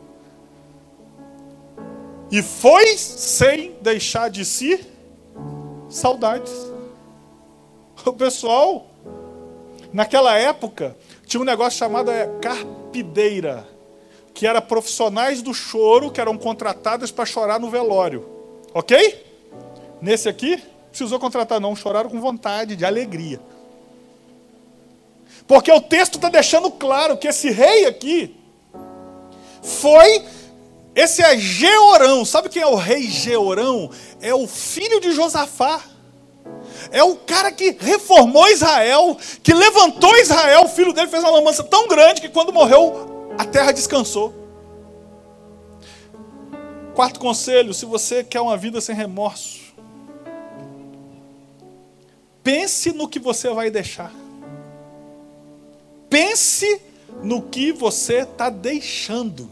[2.31, 4.79] E foi sem deixar de si
[5.89, 6.51] saudades.
[8.05, 8.87] O pessoal,
[9.91, 13.67] naquela época, tinha um negócio chamado é, carpideira,
[14.33, 18.27] que era profissionais do choro que eram contratadas para chorar no velório.
[18.73, 19.25] Ok?
[20.01, 21.75] Nesse aqui, precisou contratar, não.
[21.75, 23.39] Choraram com vontade, de alegria.
[25.47, 28.35] Porque o texto está deixando claro que esse rei aqui
[29.61, 30.23] foi.
[30.95, 32.23] Esse é Georão.
[32.23, 33.89] Sabe quem é o rei Georão?
[34.21, 35.81] É o filho de Josafá.
[36.91, 40.63] É o cara que reformou Israel, que levantou Israel.
[40.63, 44.33] O filho dele fez uma lambança tão grande que quando morreu, a terra descansou.
[46.93, 49.73] Quarto conselho: se você quer uma vida sem remorso,
[52.43, 54.11] pense no que você vai deixar.
[56.09, 56.81] Pense
[57.21, 59.49] no que você está deixando.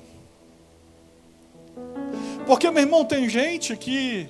[2.45, 4.29] Porque, meu irmão, tem gente que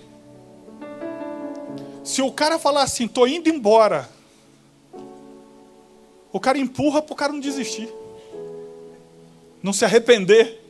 [2.08, 4.10] se o cara falar assim, tô indo embora,
[6.32, 7.94] o cara empurra para o cara não desistir,
[9.62, 10.64] não se arrepender.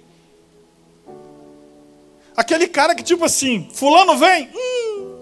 [2.36, 4.50] Aquele cara que, tipo assim, fulano vem.
[4.52, 5.20] Hum,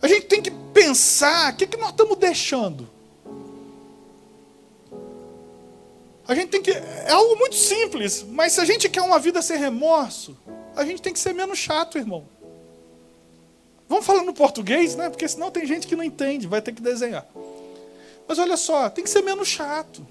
[0.00, 2.88] a gente tem que pensar o que, que nós estamos deixando.
[6.28, 6.70] A gente tem que.
[6.70, 10.38] É algo muito simples, mas se a gente quer uma vida sem remorso,
[10.76, 12.32] a gente tem que ser menos chato, irmão.
[13.94, 15.08] Vamos falar no português, né?
[15.08, 17.24] Porque senão tem gente que não entende, vai ter que desenhar.
[18.26, 20.04] Mas olha só, tem que ser menos chato.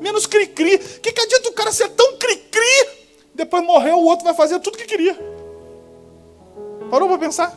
[0.00, 0.76] Menos cri-cri.
[0.76, 2.88] O que, que adianta o cara ser tão cri-cri?
[3.34, 5.14] Depois morreu, o outro vai fazer tudo que queria.
[6.90, 7.54] Parou para pensar?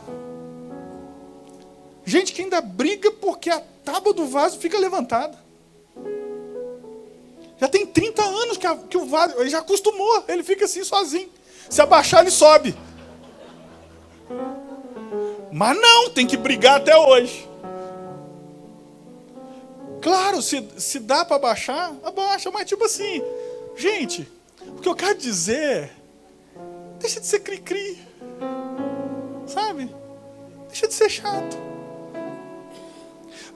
[2.04, 5.38] Gente que ainda briga porque a tábua do vaso fica levantada.
[7.56, 9.34] Já tem 30 anos que, a, que o vaso.
[9.40, 11.30] Ele já acostumou, ele fica assim sozinho.
[11.70, 12.76] Se abaixar, ele sobe.
[15.50, 17.48] Mas não, tem que brigar até hoje.
[20.00, 23.22] Claro, se, se dá para baixar, abaixa, mas tipo assim,
[23.76, 24.28] gente,
[24.66, 25.90] o que eu quero dizer,
[27.00, 27.98] deixa de ser cri-cri,
[29.46, 29.90] sabe?
[30.68, 31.56] Deixa de ser chato.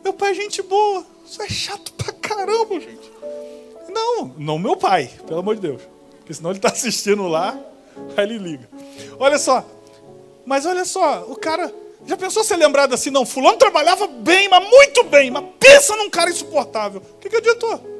[0.03, 3.13] Meu pai é gente boa, só é chato pra caramba, gente.
[3.89, 5.83] Não, não meu pai, pelo amor de Deus.
[6.19, 7.59] Porque senão ele está assistindo lá,
[8.17, 8.69] aí ele liga.
[9.19, 9.65] Olha só,
[10.45, 11.73] mas olha só, o cara
[12.05, 13.11] já pensou ser lembrado assim?
[13.11, 17.01] Não, fulano trabalhava bem, mas muito bem, mas pensa num cara insuportável.
[17.01, 17.93] O que, que adiantou?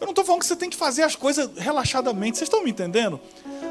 [0.00, 2.70] Eu não estou falando que você tem que fazer as coisas relaxadamente, vocês estão me
[2.70, 3.20] entendendo?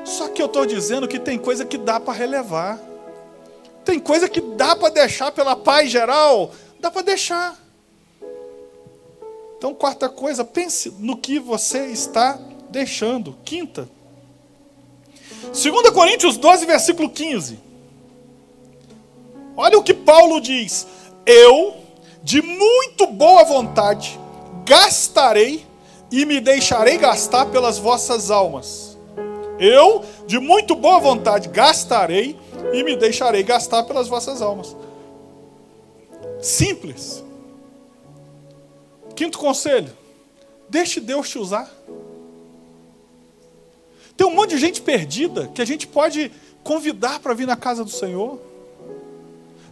[0.03, 2.79] Só que eu estou dizendo que tem coisa que dá para relevar.
[3.85, 7.57] Tem coisa que dá para deixar pela paz geral, dá para deixar.
[9.57, 13.37] Então, quarta coisa, pense no que você está deixando.
[13.45, 13.89] Quinta,
[15.43, 17.59] 2 Coríntios 12, versículo 15.
[19.55, 20.87] Olha o que Paulo diz:
[21.25, 21.75] Eu,
[22.23, 24.19] de muito boa vontade,
[24.65, 25.65] gastarei
[26.11, 28.97] e me deixarei gastar pelas vossas almas.
[29.59, 32.37] Eu, de muito boa vontade, gastarei
[32.73, 34.75] e me deixarei gastar pelas vossas almas.
[36.41, 37.23] Simples.
[39.15, 39.91] Quinto conselho:
[40.67, 41.71] deixe Deus te usar.
[44.15, 46.31] Tem um monte de gente perdida que a gente pode
[46.63, 48.39] convidar para vir na casa do Senhor.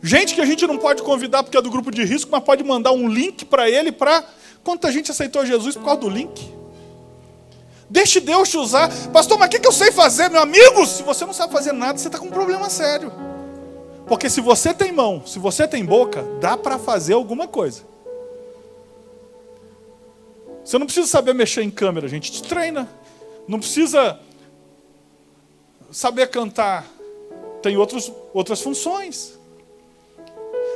[0.01, 2.63] Gente que a gente não pode convidar porque é do grupo de risco, mas pode
[2.63, 4.23] mandar um link para ele para.
[4.63, 6.51] Quanta gente aceitou Jesus por causa do link?
[7.89, 8.89] Deixe Deus te usar.
[9.11, 10.85] Pastor, mas o que, que eu sei fazer, meu amigo?
[10.85, 13.11] Se você não sabe fazer nada, você está com um problema sério.
[14.07, 17.83] Porque se você tem mão, se você tem boca, dá para fazer alguma coisa.
[20.63, 22.89] Você não precisa saber mexer em câmera, a gente te treina.
[23.47, 24.19] Não precisa
[25.91, 26.85] saber cantar.
[27.61, 29.40] Tem outros, outras funções.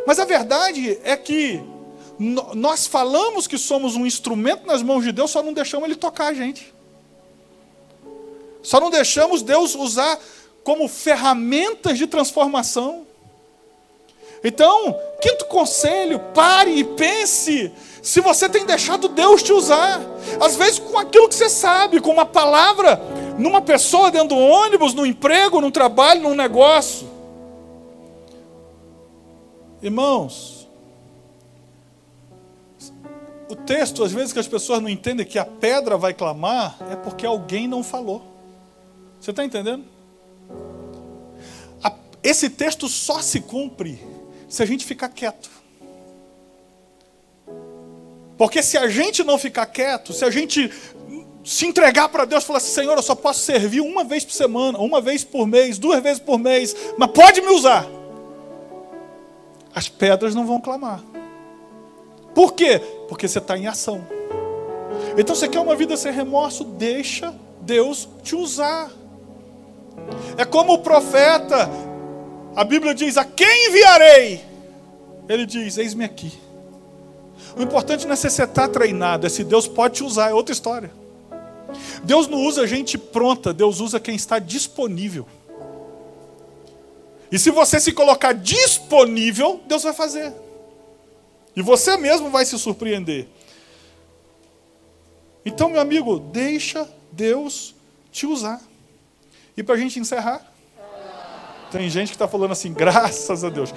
[0.06, 1.64] Mas a verdade é que
[2.18, 6.28] nós falamos que somos um instrumento nas mãos de Deus, só não deixamos Ele tocar
[6.28, 6.74] a gente.
[8.62, 10.20] Só não deixamos Deus usar
[10.64, 13.06] como ferramentas de transformação.
[14.44, 20.00] Então, quinto conselho, pare e pense se você tem deixado Deus te usar.
[20.40, 23.02] Às vezes com aquilo que você sabe, com uma palavra,
[23.38, 27.15] numa pessoa dentro do ônibus, no emprego, no trabalho, num negócio.
[29.86, 30.68] Irmãos,
[33.48, 36.96] o texto, às vezes que as pessoas não entendem que a pedra vai clamar, é
[36.96, 38.24] porque alguém não falou.
[39.22, 39.86] Você está entendendo?
[42.24, 44.02] Esse texto só se cumpre
[44.50, 45.52] se a gente ficar quieto.
[48.40, 50.72] Porque se a gente não ficar quieto, se a gente
[51.44, 54.80] se entregar para Deus falar assim, Senhor, eu só posso servir uma vez por semana,
[54.80, 57.88] uma vez por mês, duas vezes por mês, mas pode me usar
[59.76, 61.04] as pedras não vão clamar.
[62.34, 62.80] Por quê?
[63.10, 64.08] Porque você está em ação.
[65.18, 66.64] Então você quer uma vida sem remorso?
[66.64, 68.90] Deixa Deus te usar.
[70.38, 71.70] É como o profeta,
[72.56, 74.42] a Bíblia diz: A quem enviarei?
[75.28, 76.32] Ele diz: Eis-me aqui.
[77.58, 80.34] O importante não é se você está treinado, é se Deus pode te usar, é
[80.34, 80.92] outra história.
[82.04, 85.26] Deus não usa gente pronta, Deus usa quem está disponível.
[87.32, 90.34] E se você se colocar disponível, Deus vai fazer.
[91.56, 93.28] E você mesmo vai se surpreender.
[95.46, 97.76] Então, meu amigo, deixa Deus
[98.12, 98.62] te usar.
[99.56, 100.46] E para a gente encerrar,
[101.72, 103.74] tem gente que está falando assim, graças a Deus.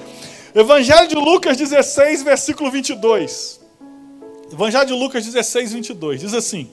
[0.54, 3.60] Evangelho de Lucas 16, versículo 22.
[4.52, 6.20] Evangelho de Lucas 16, 22.
[6.20, 6.70] Diz assim: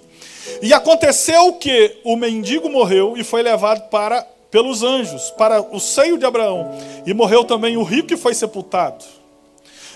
[0.61, 6.17] E aconteceu que o mendigo morreu e foi levado para pelos anjos para o seio
[6.17, 6.71] de Abraão,
[7.05, 9.03] e morreu também o rico que foi sepultado.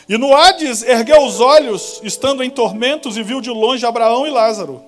[0.09, 4.29] E no Hades ergueu os olhos, estando em tormentos, e viu de longe Abraão e
[4.29, 4.83] Lázaro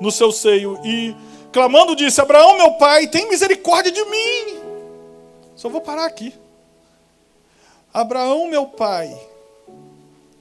[0.00, 1.12] no seu seio, e
[1.50, 4.60] clamando disse: Abraão, meu pai, tem misericórdia de mim.
[5.56, 6.32] Só vou parar aqui.
[7.92, 9.12] Abraão, meu pai,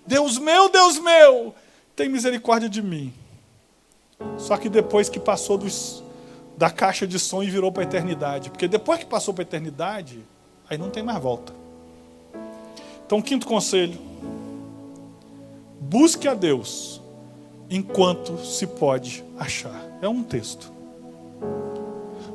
[0.06, 1.56] Deus meu, Deus meu,
[1.96, 3.12] tem misericórdia de mim.
[4.38, 6.04] Só que depois que passou dos,
[6.60, 8.50] da caixa de som e virou para a eternidade.
[8.50, 10.20] Porque depois que passou para a eternidade,
[10.70, 11.54] aí não tem mais volta.
[13.06, 13.98] Então, quinto conselho:
[15.80, 17.02] busque a Deus
[17.70, 19.82] enquanto se pode achar.
[20.02, 20.70] É um texto.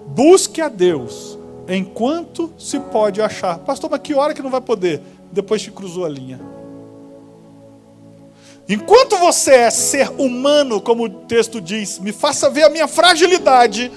[0.07, 3.59] Busque a Deus enquanto se pode achar.
[3.59, 5.03] Pastor, mas que hora que não vai poder?
[5.31, 6.41] Depois que cruzou a linha.
[8.66, 13.93] Enquanto você é ser humano, como o texto diz, me faça ver a minha fragilidade,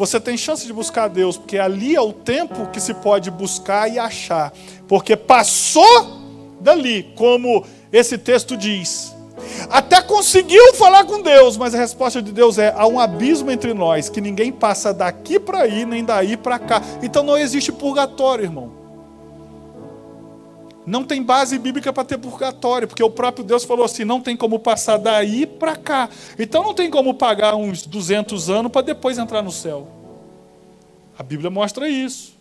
[0.00, 3.86] você tem chance de buscar Deus, porque ali é o tempo que se pode buscar
[3.86, 4.50] e achar.
[4.88, 6.22] Porque passou
[6.58, 9.14] dali, como esse texto diz.
[9.68, 13.74] Até conseguiu falar com Deus, mas a resposta de Deus é: há um abismo entre
[13.74, 16.80] nós, que ninguém passa daqui para aí, nem daí para cá.
[17.02, 18.79] Então não existe purgatório, irmão.
[20.90, 24.36] Não tem base bíblica para ter purgatório, porque o próprio Deus falou assim: não tem
[24.36, 26.08] como passar daí para cá.
[26.36, 29.86] Então não tem como pagar uns 200 anos para depois entrar no céu.
[31.16, 32.34] A Bíblia mostra isso.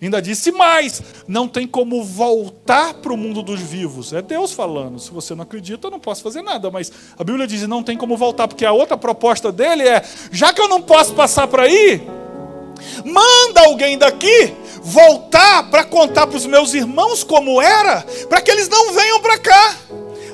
[0.00, 4.12] Ainda disse mais: não tem como voltar para o mundo dos vivos.
[4.12, 4.98] É Deus falando.
[4.98, 6.70] Se você não acredita, eu não posso fazer nada.
[6.70, 10.52] Mas a Bíblia diz: não tem como voltar, porque a outra proposta dele é: já
[10.52, 12.06] que eu não posso passar para aí,
[13.06, 14.54] manda alguém daqui
[14.86, 19.36] voltar para contar para os meus irmãos como era, para que eles não venham para
[19.36, 19.76] cá.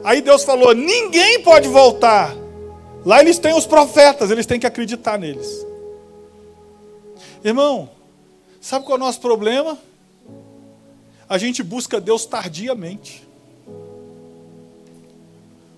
[0.04, 2.36] Aí Deus falou: ninguém pode voltar.
[3.04, 5.66] Lá eles têm os profetas, eles têm que acreditar neles.
[7.42, 7.88] Irmão,
[8.60, 9.78] sabe qual é o nosso problema?
[11.28, 13.26] A gente busca Deus tardiamente.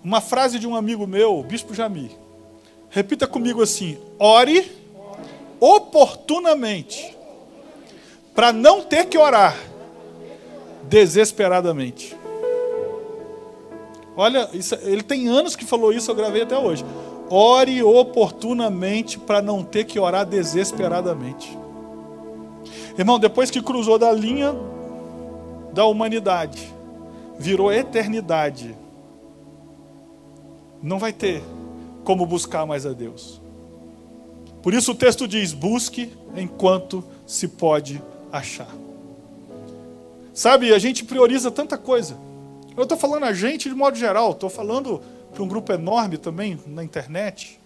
[0.02, 2.10] Uma frase de um amigo meu, o Bispo Jami.
[2.90, 4.70] Repita comigo assim: ore
[5.60, 7.16] oportunamente
[8.34, 9.56] para não ter que orar
[10.82, 12.16] desesperadamente.
[14.16, 16.84] Olha, isso, ele tem anos que falou isso, eu gravei até hoje.
[17.30, 21.56] Ore oportunamente para não ter que orar desesperadamente.
[22.98, 24.54] Irmão, depois que cruzou da linha
[25.72, 26.72] da humanidade,
[27.38, 28.76] virou eternidade,
[30.80, 31.42] não vai ter
[32.04, 33.40] como buscar mais a Deus.
[34.62, 38.00] Por isso o texto diz: busque enquanto se pode
[38.38, 38.68] achar.
[40.32, 42.18] Sabe, a gente prioriza tanta coisa.
[42.76, 45.00] Eu estou falando a gente de modo geral, estou falando
[45.32, 47.60] para um grupo enorme também na internet.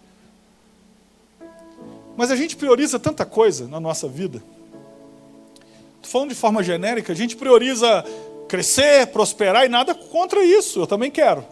[2.16, 4.42] Mas a gente prioriza tanta coisa na nossa vida.
[5.96, 8.04] Estou falando de forma genérica, a gente prioriza
[8.46, 11.44] crescer, prosperar e nada contra isso, eu também quero.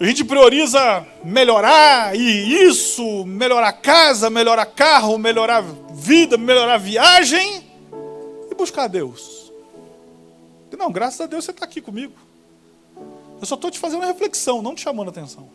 [0.00, 5.62] A gente prioriza melhorar e isso, melhorar casa, melhorar carro, melhorar
[5.92, 7.63] vida, melhorar viagem
[8.54, 9.52] e buscar Deus.
[10.76, 12.14] Não, graças a Deus você está aqui comigo.
[13.40, 15.48] Eu só estou te fazendo uma reflexão, não te chamando a atenção.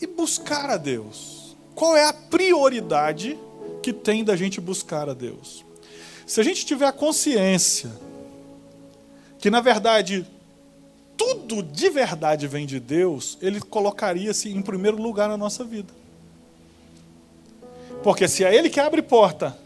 [0.00, 1.56] E buscar a Deus.
[1.74, 3.38] Qual é a prioridade
[3.82, 5.64] que tem da gente buscar a Deus?
[6.26, 7.90] Se a gente tiver a consciência
[9.38, 10.26] que, na verdade,
[11.16, 15.92] tudo de verdade vem de Deus, Ele colocaria-se em primeiro lugar na nossa vida.
[18.04, 19.56] Porque se é Ele que abre porta,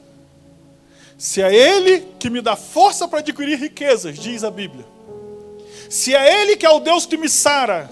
[1.18, 4.86] se é Ele que me dá força para adquirir riquezas, diz a Bíblia,
[5.90, 7.90] se é Ele que é o Deus que me sara,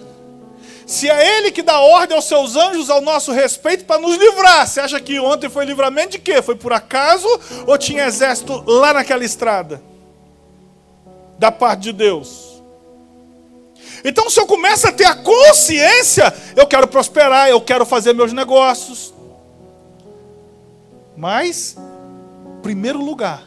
[0.86, 4.68] se é Ele que dá ordem aos seus anjos ao nosso respeito para nos livrar,
[4.68, 6.40] você acha que ontem foi livramento de quê?
[6.40, 7.26] Foi por acaso
[7.66, 9.82] ou tinha exército lá naquela estrada?
[11.40, 12.62] Da parte de Deus.
[14.04, 18.32] Então, se eu começo a ter a consciência, eu quero prosperar, eu quero fazer meus
[18.32, 19.12] negócios,
[21.16, 21.76] Mas,
[22.62, 23.42] primeiro lugar,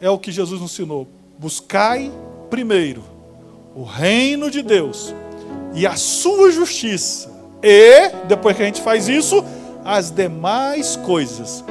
[0.00, 1.06] é o que Jesus nos ensinou:
[1.38, 2.10] buscai
[2.48, 3.02] primeiro
[3.74, 5.14] o reino de Deus
[5.74, 7.30] e a sua justiça.
[7.62, 9.44] E, depois que a gente faz isso,
[9.84, 11.62] as demais coisas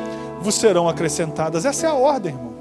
[0.41, 1.65] vos serão acrescentadas.
[1.65, 2.53] Essa é a ordem, irmão.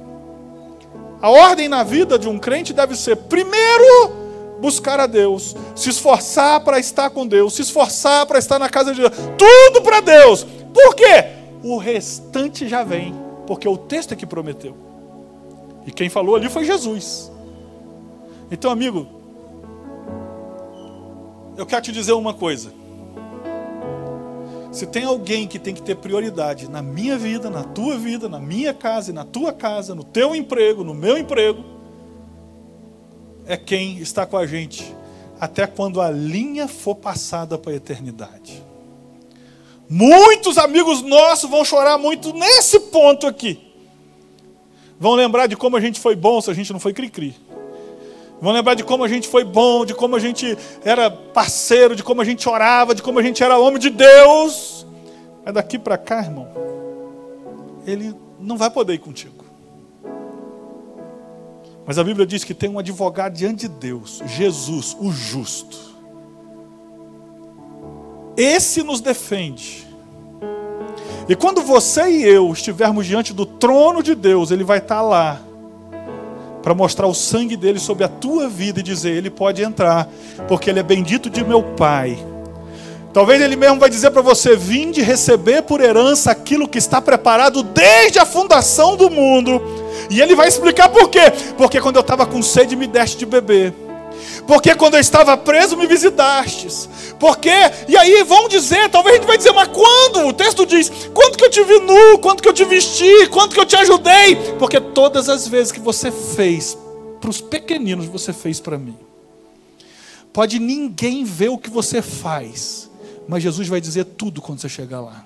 [1.21, 4.13] A ordem na vida de um crente deve ser: primeiro,
[4.61, 8.95] buscar a Deus, se esforçar para estar com Deus, se esforçar para estar na casa
[8.95, 10.45] de Deus, tudo para Deus.
[10.73, 11.44] Por quê?
[11.65, 13.15] O restante já vem,
[13.47, 14.77] porque o texto é que prometeu.
[15.87, 17.33] E quem falou ali foi Jesus.
[18.51, 19.07] Então, amigo,
[21.57, 22.71] eu quero te dizer uma coisa.
[24.71, 28.39] Se tem alguém que tem que ter prioridade na minha vida, na tua vida, na
[28.39, 31.65] minha casa e na tua casa, no teu emprego, no meu emprego,
[33.47, 34.95] é quem está com a gente
[35.41, 38.64] até quando a linha for passada para a eternidade.
[39.89, 43.61] Muitos amigos nossos vão chorar muito nesse ponto aqui.
[44.99, 47.35] Vão lembrar de como a gente foi bom se a gente não foi cri-cri.
[48.41, 52.03] Vão lembrar de como a gente foi bom, de como a gente era parceiro, de
[52.03, 54.87] como a gente orava, de como a gente era homem de Deus.
[55.45, 56.49] Mas daqui para cá, irmão,
[57.87, 59.45] ele não vai poder ir contigo.
[61.87, 65.94] Mas a Bíblia diz que tem um advogado diante de Deus, Jesus, o justo.
[68.37, 69.87] Esse nos defende.
[71.29, 75.41] E quando você e eu estivermos diante do trono de Deus, Ele vai estar lá
[76.63, 80.09] para mostrar o sangue dele sobre a tua vida e dizer: Ele pode entrar,
[80.49, 82.19] porque Ele é bendito de meu Pai.
[83.13, 87.63] Talvez Ele mesmo vai dizer para você: Vinde receber por herança aquilo que está preparado
[87.63, 89.63] desde a fundação do mundo.
[90.11, 91.33] E Ele vai explicar por quê.
[91.57, 93.73] Porque quando eu estava com sede, me deste de beber.
[94.47, 96.89] Porque quando eu estava preso, me visitastes.
[97.25, 97.49] Porque,
[97.89, 100.29] e aí vão dizer, talvez a gente vai dizer, mas quando?
[100.29, 102.19] O texto diz: quando que eu te vi nu?
[102.19, 103.29] Quando que eu te vesti?
[103.29, 104.37] Quando que eu te ajudei?
[104.59, 106.77] Porque todas as vezes que você fez
[107.23, 108.95] para os pequeninos, você fez para mim.
[110.35, 112.91] Pode ninguém ver o que você faz,
[113.27, 115.25] mas Jesus vai dizer tudo quando você chegar lá.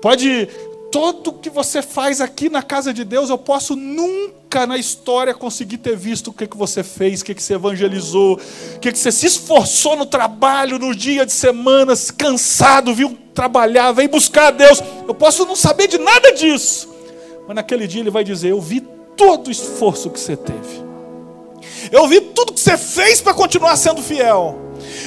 [0.00, 0.48] Pode
[0.90, 5.78] Todo que você faz aqui na casa de Deus, eu posso nunca na história conseguir
[5.78, 8.40] ter visto o que, que você fez, o que, que você evangelizou,
[8.74, 13.92] o que, que você se esforçou no trabalho, no dia de semanas, cansado, viu trabalhar,
[13.92, 14.82] veio buscar a Deus.
[15.06, 16.88] Eu posso não saber de nada disso.
[17.46, 18.80] Mas naquele dia ele vai dizer: Eu vi
[19.16, 20.90] todo o esforço que você teve.
[21.92, 24.58] Eu vi tudo que você fez para continuar sendo fiel.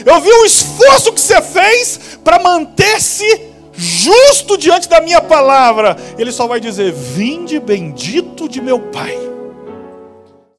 [0.06, 6.32] Eu vi o esforço que você fez para manter-se justo diante da minha palavra, ele
[6.32, 9.33] só vai dizer: Vinde bendito de meu Pai.